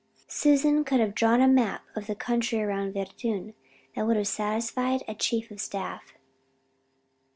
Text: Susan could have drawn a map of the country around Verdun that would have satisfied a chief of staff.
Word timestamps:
Susan 0.27 0.83
could 0.83 0.99
have 0.99 1.13
drawn 1.13 1.41
a 1.41 1.47
map 1.47 1.83
of 1.95 2.07
the 2.07 2.15
country 2.15 2.59
around 2.59 2.91
Verdun 2.95 3.53
that 3.95 4.07
would 4.07 4.15
have 4.17 4.27
satisfied 4.27 5.03
a 5.07 5.13
chief 5.13 5.51
of 5.51 5.61
staff. 5.61 6.13